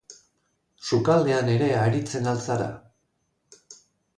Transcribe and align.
Sukaldean 0.87 1.51
ere 1.57 1.67
aritzen 1.81 2.31
al 2.33 2.43
zara? 2.49 2.71